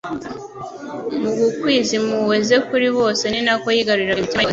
Mu 1.21 1.29
gukwiza 1.39 1.91
impuhwe 1.99 2.35
ze 2.47 2.57
kuri 2.67 2.87
bose 2.97 3.23
ni 3.27 3.41
nako 3.45 3.67
yigaruriraga 3.75 4.19
imitima 4.21 4.41
yose. 4.43 4.49